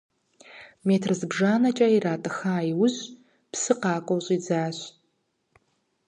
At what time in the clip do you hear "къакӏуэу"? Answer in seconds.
3.81-4.23